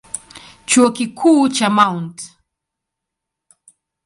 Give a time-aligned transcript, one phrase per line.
[0.69, 2.17] Chuo Kikuu cha Mt.